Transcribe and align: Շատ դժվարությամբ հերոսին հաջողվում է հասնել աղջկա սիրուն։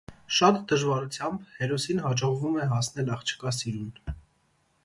Շատ 0.35 0.55
դժվարությամբ 0.71 1.43
հերոսին 1.59 2.01
հաջողվում 2.07 2.57
է 2.65 2.65
հասնել 2.75 3.15
աղջկա 3.19 3.55
սիրուն։ 3.61 3.93